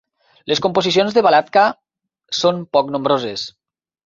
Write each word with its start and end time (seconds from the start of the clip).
Les 0.51 0.61
composicions 0.65 1.17
de 1.17 1.23
Balatka 1.27 1.67
són 2.39 2.63
poc 2.79 2.91
nombroses. 2.97 3.47